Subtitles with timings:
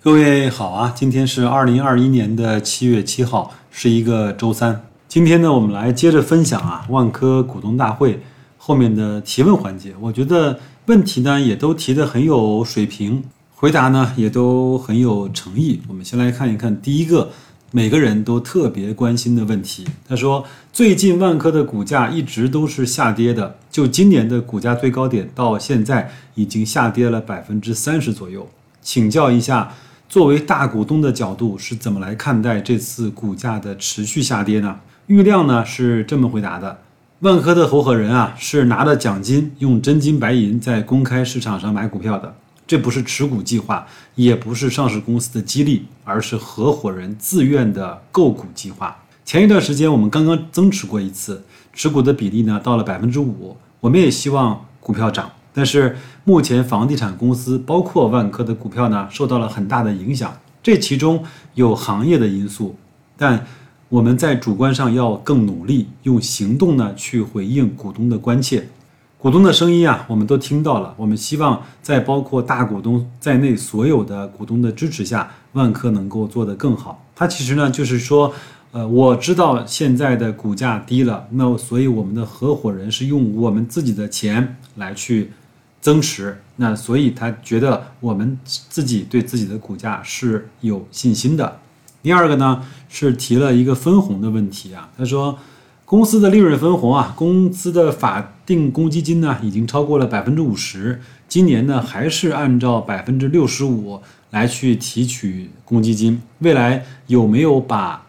[0.00, 4.84] 各位好啊，今天是二零二一年的七月七号，是一个周三。
[5.08, 8.20] 今天呢，我们来接着分享啊，万科股东大会
[8.56, 9.92] 后面的提问环节。
[10.00, 13.24] 我觉得问题呢也都提得很有水平，
[13.56, 15.80] 回答呢也都很有诚意。
[15.88, 17.30] 我们先来看一看第一个，
[17.72, 19.84] 每个人都特别关心的问题。
[20.08, 28.48] 他说，最近万科的股价一直都是下跌的，就今年的股价最高点到现在已经下跌了百分之三十左右，
[28.80, 29.74] 请教一下。
[30.08, 34.74] 作为大股东的角度是怎么来看待这次股价的持续下跌呢？
[35.06, 36.78] 郁亮呢是这么回答的：
[37.20, 42.34] 万科的合伙人啊是拿着奖金用真金白银在公开市场上买股票的，
[42.66, 48.96] 这不是持股计划，也不是上市公司的激励，而是合伙人自愿的购股计划。
[49.26, 51.44] 前一段时间我们刚刚增持过一次，
[51.74, 55.30] 持股的比例呢到了百分之五，我们也希望股票涨。
[55.58, 60.32] 但是目前房地产公司，包括万科的股票呢，受到了很大的影响。
[60.62, 62.76] 这其中有行业的因素，
[63.16, 63.44] 但
[63.88, 68.68] 我们在主观上要更努力，用行动呢去回应股东的关切。
[69.18, 70.94] 股东的声音啊，我们都听到了。
[70.96, 77.04] 我们希望在包括大股东在内所有的股东的支持下，万科能够做得更好。
[77.16, 78.32] 它其实呢，就是说。
[78.70, 85.32] 呃，我知道现在的股价低了，那所以我们的合伙人是用我们自己的钱来去
[85.80, 91.58] 增持，那所以他觉得我们自己对自己的股价是有信心的。
[92.02, 95.38] 第二个呢是提了一个分红的问题啊，他说
[95.84, 108.04] 公司的利润分红啊，公司的法定公积金呢已经超过了百分之五十，今年呢还是按照百分之六十五来去提取公积金，未来有没有把？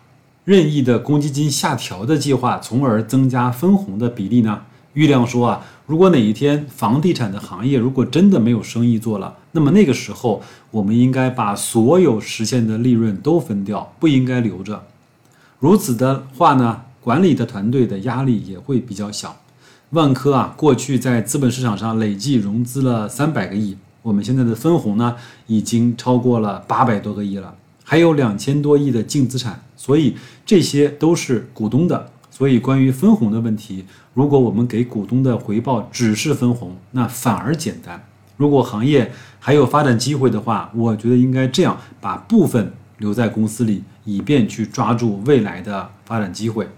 [0.46, 4.62] 任意的公积金下调的计划，从而增加分红的比例呢？
[4.94, 14.84] 郁亮说啊，如果哪一天房地产的行业如果真的没有生意做了，那么那个时候我们应该把所有实现的利润都分掉，不应该留着。
[15.58, 19.36] 如此的话呢，管理的团队的压力也会比较小。
[19.90, 25.16] 万科啊，过去在资本市场上累计融资了三百个亿，我们现在的分红呢，
[25.48, 27.56] 已经超过了八百多个亿了。
[27.84, 32.12] 还有两千多亿的净资产，所以这些都是股东的。
[32.40, 33.84] 所以关于分红的问题，
[34.14, 38.02] 如果我们给股东的回报只是分红，那反而简单。
[38.38, 39.12] 如果行业
[39.42, 46.70] 还有发展机会的话，我觉得应该这样，把部分留在公司里，以便去抓住未来的发展机会。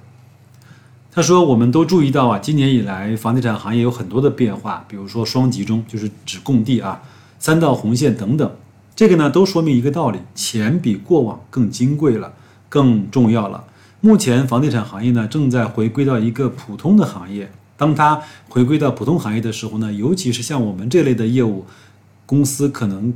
[1.11, 7.03] 他说，我们都注意到啊，今年以来房地产行业有很多的变化，比如说双集中，就是指供地啊，
[7.37, 8.51] 三道红线等等。
[8.95, 12.33] 这个呢，都说明一个道理：钱比过往更金贵了，
[12.67, 13.65] 更重要了。
[14.03, 17.51] 目前房地产行业呢，正在回归到一个普通的行业。
[17.77, 18.19] 当它
[18.49, 21.65] 回归到普通行业的时候呢，尤其是像我们这类的业务
[22.25, 23.13] 公司，可能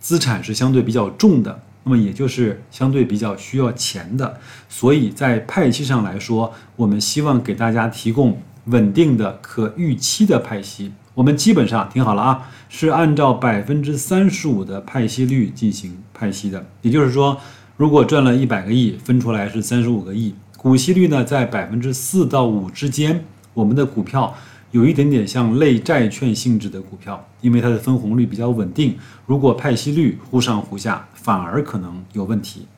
[0.00, 4.40] 资产是相对比较重的，那么也就是相对比较需要钱的。
[4.68, 10.92] 所以在派息上来说，我们希望给大家提供稳定的、可预期的派息。
[11.14, 16.66] 我们基本上听好了啊，是按照百分之三十五的派息率进行派息的。
[16.82, 17.40] 也就是说，
[17.76, 23.24] 如果赚了一百个亿，分出来是三十五个亿，股息率呢在百分之四到五之间。
[23.52, 24.32] 我们的股票
[24.70, 28.96] 有一点点像类债券性质的股票，因为它的分红率比较稳定。
[29.26, 32.68] 如果派息率忽上忽下，反而可能有问题。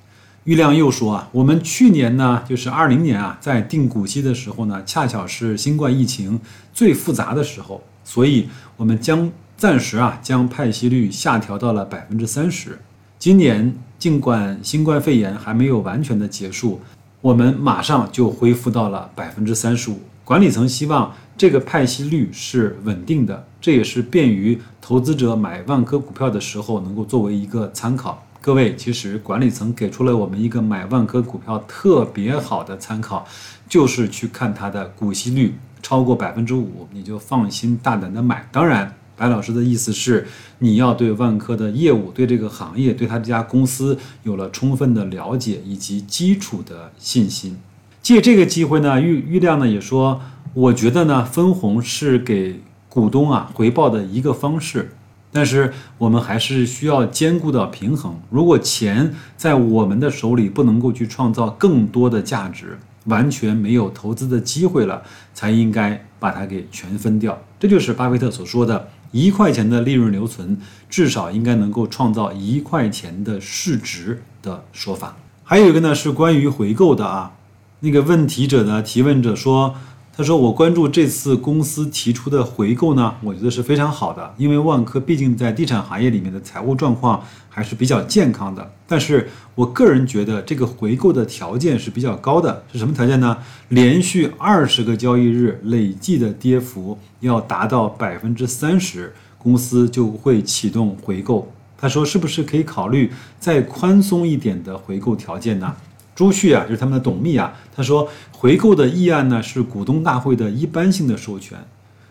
[0.45, 6.41] 郁亮又说啊，我们去年呢，就是二零年啊，在定股息的时候呢，恰巧是新冠疫情
[6.73, 7.85] 最复杂的时候。
[8.03, 12.79] 所以，我们将暂时啊将派息率下调到了百分之三十。
[13.19, 16.81] 今年尽管新冠肺炎还没有完全的结束，
[17.21, 19.99] 我们马上就恢复到了百分之三十五。
[20.25, 28.23] 管理层希望这个派息率是稳定的，这也是便于投资者买万科股票的时候能够作为一个参考。
[28.41, 33.27] 各位，其实管理层给出了我们一个买万科股票特别好的参考，
[33.69, 35.55] 就是去看它的股息率。
[35.83, 38.49] 超过百分之五，你就放心大胆的买。
[38.51, 40.27] 当然，白老师的意思是，
[40.59, 47.57] 你要对万科的业务、对这个行业、对他这家公司有了充分的了解以及基础的信心。
[48.03, 50.21] 借这个机会呢，郁郁亮呢也说，
[50.53, 54.93] 我觉得呢，分红是给股东啊回报的一个方式，
[55.33, 58.21] 但是我们还是需要兼顾到平衡。
[58.31, 62.79] 如果钱在我们的手里不能够去创造更多的价值。
[63.07, 65.01] 完全没有投资的机会了，
[65.33, 67.41] 才应该把它给全分掉。
[67.57, 70.59] 这就是巴菲特所说的“一块钱的利润留存，
[70.89, 75.17] 至少应该能够创造一块钱的市值”的说法。
[75.43, 77.33] 还有一个呢，是关于回购的啊。
[77.81, 79.75] 那个问题者的提问者说，
[80.17, 88.73] 他说：“我关注这次公司提出的回购呢，我觉得是非常好的，因为万科毕竟在地产行业里面的财务状况还是比较健康的。
[88.87, 93.37] 但是我个人觉得这个回购的条件是比较高的，是什么条件呢？
[93.69, 101.53] 连续二十个交易日累计的跌幅要达到百分之三十，公司就会启动回购。
[101.77, 105.77] 他说，是不是可以考虑再宽松一点的回购条件呢？”
[106.17, 111.59] 朱旭啊，就是他们的董秘啊，他说回购的议案呢是股东大会的一般性的授权，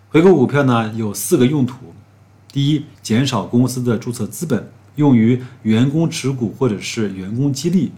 [0.10, 1.78] 回购股票呢有四个用途：
[2.54, 7.92] 第一，减少公司的注册资本，用于员工持股或者是员工激励，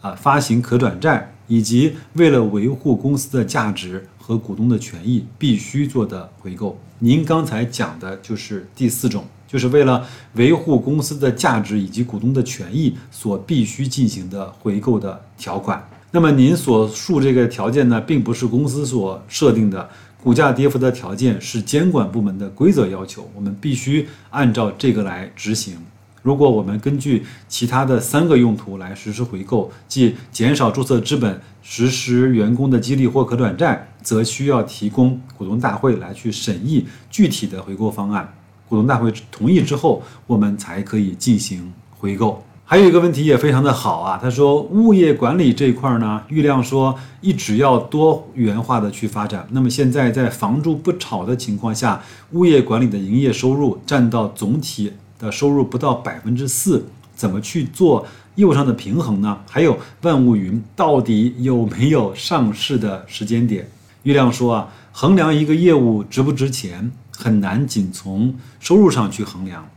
[0.00, 6.76] 啊，发行可转债，以及为了维护公司的价值和股东的权益必须做的回购。
[6.98, 9.24] 您刚才讲的就是第四种。
[9.52, 10.02] 就是为了
[10.36, 15.86] 维护公司的价值以及股东的权益所必须进行的回购的条款。
[16.10, 19.86] 那么您所述这个条件呢，并不是公司所设定的，
[20.22, 25.76] 股价跌幅的条件是监管部门的规则要求，我们必须按照这个来执行。
[26.22, 38.32] 如果我们根据其他的三个用途来实施回购，即减少注册资本、实施员工的激励或可转债，则需要提供股东大会来去审议具体的回购方案。
[38.72, 42.42] 股东大会同意之后，我们才可以进行回购。
[42.64, 49.46] 还有一个问题也非常的好啊，他说物业管理这一块呢，郁亮说一直要多元化的去发展。
[49.50, 59.38] 那么现在在房住不炒的情况下，物业管理的营业收入占到总体的收入不到百分之四，怎么去做业务上的平衡呢？
[59.50, 63.68] 还有万物云到底有没有上市的时间点？
[64.04, 66.90] 郁亮说啊，衡量一个业务值不值钱。
[67.16, 69.68] 很难仅从收入上去衡量，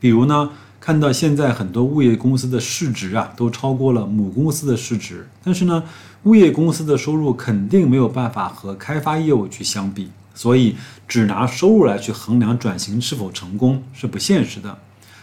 [0.00, 0.50] 比如呢，
[0.80, 5.84] 看到现在很多物业公司的市值啊，都超过了母公司的市值，但是呢，
[6.24, 10.76] 物业公司的收入肯定没有办法和开发业务去相比，所以
[11.06, 14.78] 只拿收入来去衡量转型是否成功是不现实的。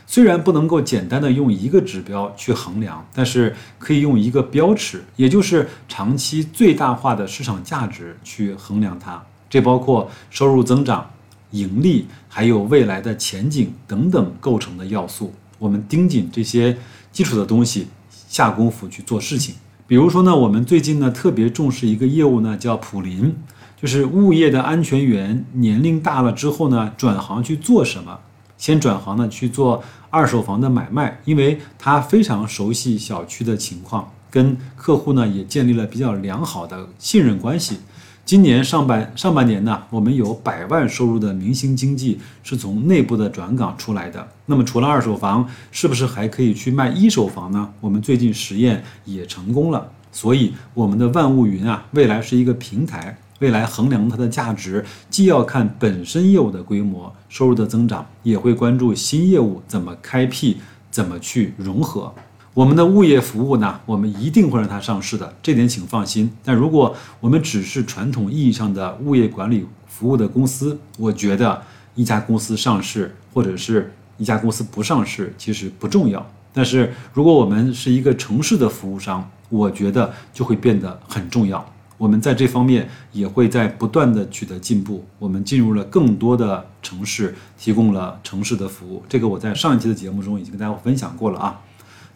[0.08, 11.10] 虽然不能够简单的用一个指标去衡量，但是可以用一个标尺，也就是长期最大化的市场价值去衡量它，这包括收入增长。
[11.56, 16.78] 盈利还有未来的前景等等构成的要素，我们盯紧这些
[17.14, 17.88] 基础的东西，
[18.28, 19.56] 下功夫去做事情。
[19.88, 23.34] 比如说呢，我们最近呢特别重视一个业务呢，叫普林，
[23.82, 28.20] 就是物业的安全员年龄大了之后呢，转行去做什么？
[28.58, 37.78] 先转行呢去做二手房的买卖，因为他非常熟悉小区的情况，跟客户呢也建立了比较良好的信任关系。
[38.26, 44.28] 今年上半上半年呢，我们有百万收入的明星经济是从内部的转岗出来的。
[44.48, 47.70] 那么除了二手房，是不是还可以去卖一手房呢？
[47.80, 49.92] 我们最近实验也成功了。
[50.12, 60.58] 所以我们的万物云啊，未来是一个平台，未来衡量它的价值，既要看本身业务的规模、收入的增长，也会关注新业务怎么开辟、
[60.90, 62.12] 怎么去融合。
[62.56, 66.32] 我们的物业服务呢，我们一定会让它上市的，这点请放心。
[66.42, 71.62] 但如果我们只是传统意义上的物业管理服务的公司，我觉得
[71.96, 76.26] 一家公司上市或者是一家公司不上市其实不重要。
[76.54, 81.74] 但是如果我们是一个城市的服务商，我觉得就会变得很重要。
[81.98, 85.04] 我们在这方面也会在不断的取得进步。
[85.20, 89.04] 我们进入了更多的城市，提供了城市的服务。
[89.10, 91.60] 这个我在上一期的节目中已经跟大家分享过了啊。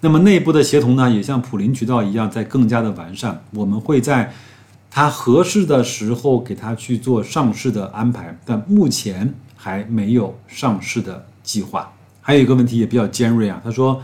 [0.02, 3.44] 那么内部的协同呢，也像普林渠道一样，在更加的完善。
[3.52, 4.32] 我们会在
[4.90, 11.92] 它合适的时候给它去做上市的安排，但目前还没有上市的计划。
[12.22, 14.02] 还有一个问题也比较尖锐啊，他说：“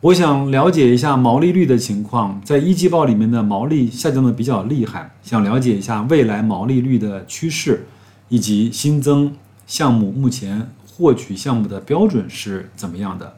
[0.00, 7.86] 我想了解一下毛利率的情况，在一季报里面的毛利下降的比较厉害，想了解一下未来毛利率的趋势，
[8.30, 9.34] 以及新增
[9.66, 13.34] 项目目前获取项目的标准是怎么样的。”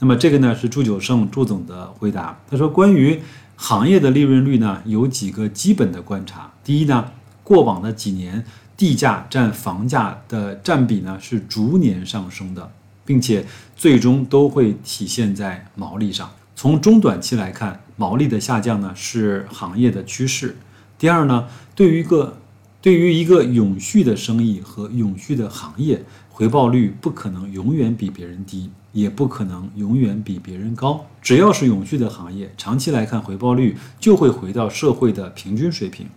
[0.00, 2.38] 那么这个呢是祝九胜祝总的回答。
[2.48, 3.20] 他说，关于
[3.56, 6.52] 行业的利润率呢，有几个基本的观察。
[6.62, 7.10] 第一呢，
[7.42, 8.44] 过往的几年
[8.76, 12.70] 地价占房价的占比呢是逐年上升的，
[13.04, 16.30] 并且最终都会体现在毛利上。
[16.54, 20.56] 从中短期来看，毛利的下降呢是行业的趋势。
[20.96, 22.38] 第二呢，对于一个
[22.80, 28.70] 对于一个永续的生意和永续的行业，回报率不可能永远比别人低。
[28.98, 31.06] 也不可能永远比别人高。
[31.22, 36.08] 只要是永续的行业，长期来看回报率就会回到社会的平均水平。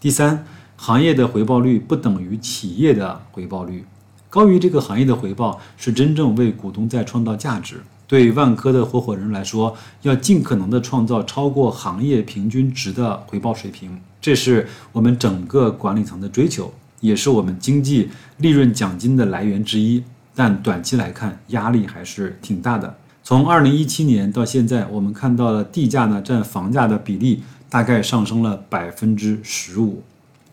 [0.00, 3.84] 第三，行业的回报率不等于企业的回报率，
[4.30, 7.80] 高于这个行业的回报是真正为股东在创造价值。
[8.06, 8.32] 对。
[8.32, 20.02] 万科的合伙人来说，要尽可能的创造超过行业平均值的回报水平，这是我们整个管理层的追求，也是我们经济利润奖金的来源之一。
[20.34, 22.96] 但短期来看，压力还是挺大的。
[23.22, 30.02] 从二零一七年到现在，我们看到了地价呢占房价的比例大概上升了百分之十五，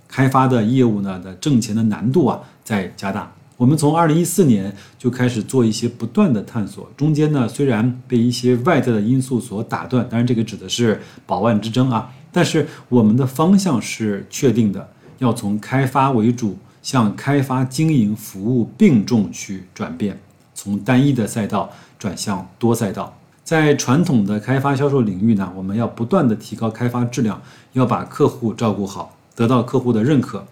[0.08, 3.32] 开发的业务呢的挣钱的难度啊在加大。
[3.58, 20.20] 我们从二零一四年就开始做一些不断的探索，中间呢虽然被一些外在的因素所打断，当然这个指的是宝万之争啊，但是我们的方向是确定的，要从开发为主，向开发经营服务并重去转变，
[20.54, 21.70] 从单一的赛道
[22.00, 23.16] 转向多赛道。
[23.44, 27.42] 在传统的开发销售领域呢，我们要不断的提高开发质量，
[27.74, 30.46] 要把客户照顾好，得到客户的认可。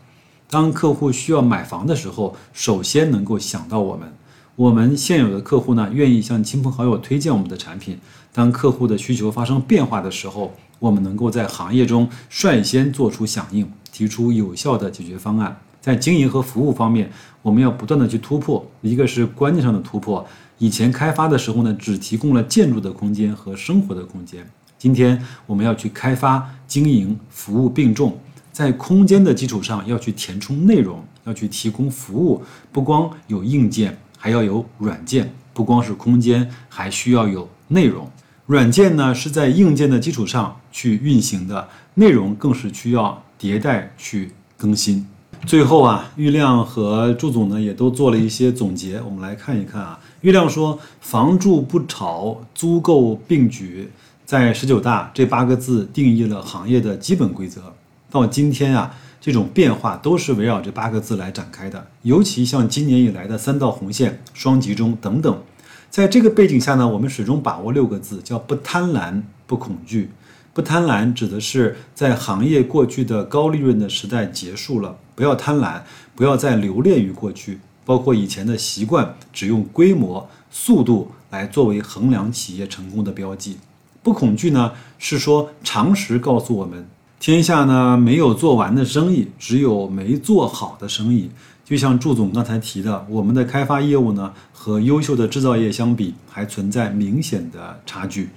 [0.50, 4.12] 当客户需要买房的时候，首先能够想到我们。
[4.55, 7.98] 我们现有的客户呢，愿意向亲朋好友推荐我们的产品。
[8.33, 15.55] 当客户的需求发生变化的时候，我们能够在行业中率先做出响应，提出有效的解决方案。
[15.89, 17.10] 在经营和服务方面，
[17.41, 18.63] 我们要不断的去突破。
[18.81, 20.24] 一个是观念上的突破，
[20.60, 24.48] 以前开发的时候呢，只提供了建筑的空间和生活的空间。
[24.77, 28.15] 今天我们要去开发、经营、服务并重。
[28.51, 35.34] 在空间的基础上，要去填充内容，要去提供服务，不光有硬件，还要有软件。
[35.55, 38.08] 不光是空间，还需要有内容。
[38.46, 45.08] 软件呢是在硬件的基础上去运行的，内容更是需要迭代去更新。
[45.46, 50.00] 最后啊，郁亮和祝总呢也都做了一些总结，我们来看一看啊。
[50.22, 53.89] 郁亮说：“房住不炒，租购并举，
[54.25, 57.74] 在十九大这八个字定义了行业的基本规则。”
[58.12, 61.88] 到今天啊，这种变化都是围绕这八个字来展开的。
[62.01, 65.41] 尤其像今年以来的三道红线、双集中等等，
[65.89, 70.12] 在这个背景下呢，我们始终把握六个字，叫不贪婪、不恐惧。
[70.53, 75.81] 不贪婪指的是在行业过去的高利润的时代结束了，不要贪婪，
[76.15, 83.57] 不要再留恋于过去，包括以前的习惯，只用规模、速度来作为衡量企业成功的标记。
[84.01, 86.88] 不恐惧呢，是说常识告诉我们。
[87.19, 91.29] 天下呢没有做完的生意，只有没做好的生意。
[91.65, 98.29] 就像祝总刚才提的，我们的开发业务呢和优秀的制造业相比，还存在明显的差距。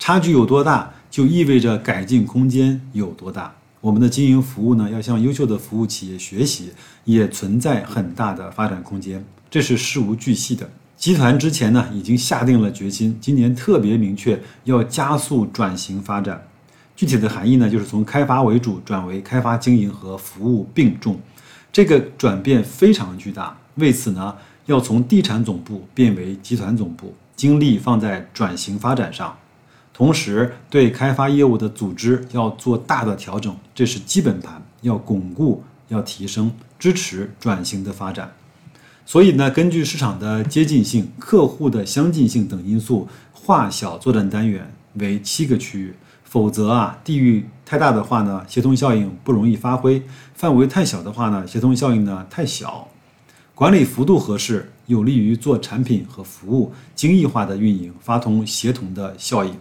[0.00, 3.54] 差距有多大，就意味着改进空间有多大。
[3.86, 6.72] 我们的经营服务呢，要向优秀的服务企业学习，
[7.04, 9.24] 也存在很大的发展空间。
[9.48, 10.68] 这是事无巨细的。
[10.96, 16.48] 集团之前呢已经下定了决心，今年特别明确要加速转型发展。
[16.96, 21.20] 具体的含义呢，就是从开发为主转为开发经营和服务并重，
[21.70, 23.56] 这个转变非常巨大。
[23.76, 29.38] 为此呢，要从地产总部变为集团总部，精力放在转型发展上，
[29.96, 38.30] 同时对开发业务的组织要做大的调整，这是基本盘，要巩固、要提升、支持转型的发展。
[39.06, 45.94] 所以呢，根据市场的接近性、客户的相近性等因素，划小作战单元为七个区域。
[46.24, 50.02] 否则啊，地域太大的话呢，协同效应不容易发挥；
[50.34, 52.86] 范围太小的话呢，协同效应呢太小。
[53.54, 59.54] 管理幅度合适，有利于做产品和服务精益化的运营，发通协同的效应。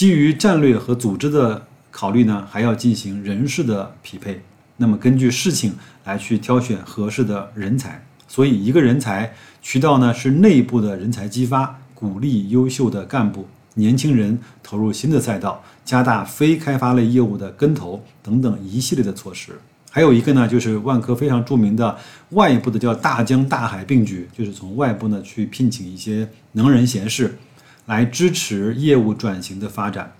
[0.00, 4.40] 基于战略和组织的考虑呢，还要进行人事的匹配。
[4.78, 5.74] 那么根据事情
[6.06, 8.02] 来去挑选合适的人才。
[8.26, 9.30] 所以，一个人才
[9.60, 13.46] 渠道呢，是内部的人才激发，鼓励优秀的干部。
[13.74, 19.52] 年轻人投入新的赛道，加大非开发类业务的跟投等等一系列的措施。
[19.90, 21.94] 还有一个呢，就是万科非常著名的
[22.30, 27.36] 外部的叫大江大海并举，就是从外部呢去聘请一些能人贤士，
[27.90, 30.12] 来支持业务转型的发展。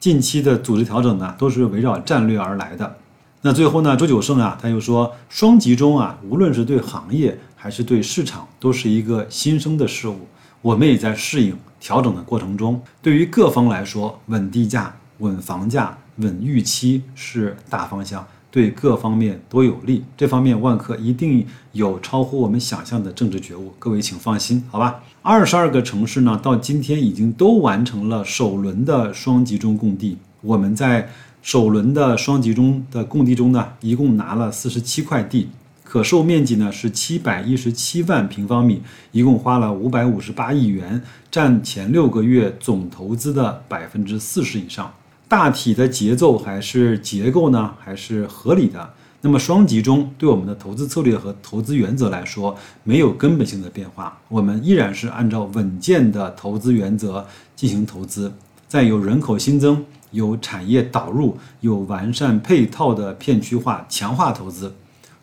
[0.00, 2.96] 近期的组织调整呢，都是围绕战略而来的。
[3.42, 10.26] 那最后呢，周九胜啊，他又说双集中啊，无论是对行业还是对市场，都是一个新生的事物。
[10.60, 20.04] 我们也在适应调整的过程中，对于各方来说，稳地价、稳房价、稳预期是大方向，对各方面都有利。
[20.16, 25.02] 这方面万科一定有超乎我们想象的政治觉悟，各位请放心，好吧？
[25.22, 30.16] 二十二个城市呢，到今天已经都完成了首轮的双集中供地。
[30.40, 31.10] 我们在
[31.42, 35.48] 首轮的双集中的供地中呢，一共拿了四十七块地。
[35.82, 38.80] 可售面积呢是七百一十七万平方米，
[39.10, 44.94] 一共花了五百五十八亿元，占前六个月总投资的百分之四十以上。
[45.34, 48.88] 大体的节奏还是结构呢，还是合理的。
[49.20, 57.26] 那么双集中对我们的投资策略和投资原则来说没有根本性的变化，我们依然是按照稳健的投资原则
[57.56, 58.32] 进行投资，
[58.68, 64.72] 在有人口新增、有产业导入、有完善配套的片区化强化投资。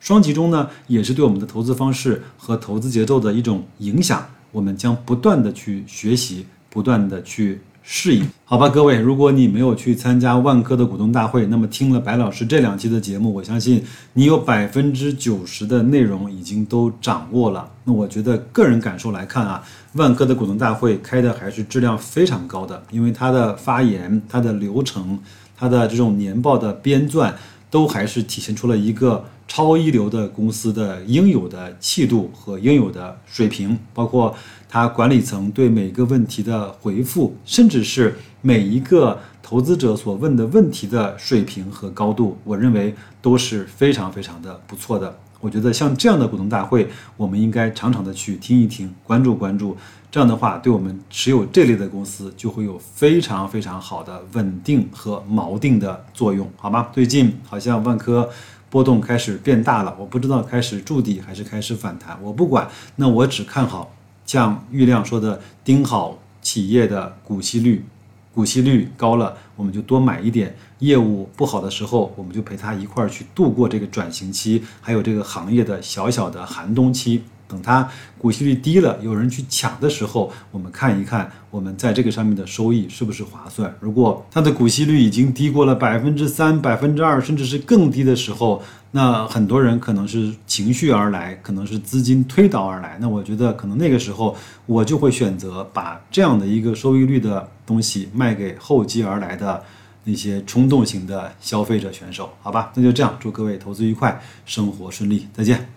[0.02, 7.62] 双集中呢，也是对我们的投资方式和投资节奏的一种影响，我们将不断的去学习，不断的去。
[7.84, 13.84] 适应，好吧，各位，如果你没有去参加万科的股东大会，那么听了白老师这两期的节目，我相信
[14.14, 17.70] 你有百分之九十的内容已经都掌握了。
[17.84, 25.20] 那我觉得个人感受来看啊，万科的股东大会开的还是质量非常高的，因为它的发言、它的流程、
[25.58, 27.34] 它的这种年报的编撰，
[27.70, 29.26] 都还是体现出了一个。
[29.54, 34.34] 超一流的公司的应有的气度和应有的水平，包括
[34.70, 45.14] 他管理层对每个问题的回复，甚至是每一个投资者所问的问题的水平和高度，我认为都是非常非常的不错的。
[45.42, 49.76] 我觉得像这样的股东大会，我们应该常常的去听一听，关注关注。
[50.10, 56.88] 这样的话，对我们持有这类的公司就会有非常非常好的稳定和锚定的作用，好吗？
[56.94, 58.30] 最近好像万科。
[58.72, 62.68] 波动开始变大了，我不知道开始筑底还是开始反弹，我不管。
[62.96, 63.94] 那我只看好
[64.26, 67.86] 像郁亮说的，盯好企业的股息率，
[68.34, 70.56] 股息率高了，我们就多买一点。
[70.80, 77.24] 业务不好的时候，我们就陪他一块儿去度过这个转型期，还有这个行业的小小的寒冬期。
[77.52, 77.86] 等它
[78.18, 83.76] 股息率低了，有人去抢的时候，我们看一看我们在这个上面的收益是不是划算。
[83.82, 92.98] 如果它的股息率已经低过了百分之三、百分之二，甚至是更低的时候，那很多人可能是情绪而来，可能是资金推导而来。
[93.02, 99.62] 那我觉得可能那个时候我就会选择把这样的一个收益率的东西卖给后继而来的
[100.04, 102.72] 那些冲动型的消费者选手，好吧？
[102.76, 105.70] 那就这样，祝各位投资愉快，生活顺利，再见。